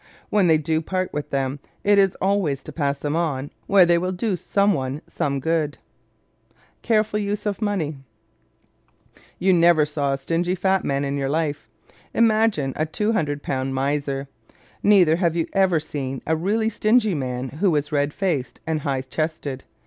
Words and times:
When 0.31 0.47
they 0.47 0.57
do 0.57 0.81
part 0.81 1.13
with 1.13 1.29
them 1.29 1.59
it 1.83 1.99
is 1.99 2.17
always 2.19 2.63
to 2.63 2.71
pass 2.71 2.97
them 2.97 3.15
on 3.15 3.51
"where 3.67 3.85
they 3.85 3.99
will 3.99 4.11
do 4.11 4.35
some 4.35 4.73
one 4.73 5.03
some 5.05 5.39
good." 5.39 5.77
Careful 6.81 7.19
of 7.45 7.61
Money¶ 7.61 7.97
You 9.37 9.53
never 9.53 9.85
saw 9.85 10.13
a 10.13 10.17
stingy 10.17 10.55
fat 10.55 10.83
man 10.83 11.05
in 11.05 11.17
your 11.17 11.29
life. 11.29 11.69
Imagine 12.15 12.73
a 12.75 12.87
two 12.87 13.11
hundred 13.11 13.43
pound 13.43 13.75
miser! 13.75 14.27
Neither 14.81 15.17
have 15.17 15.35
you 15.35 15.45
ever 15.53 15.79
seen 15.79 16.23
a 16.25 16.35
really 16.35 16.71
stingy 16.71 17.13
man 17.13 17.49
who 17.49 17.69
was 17.69 17.91
red 17.91 18.11
faced 18.11 18.59
and 18.65 18.79
high 18.79 19.01
chested. 19.01 19.65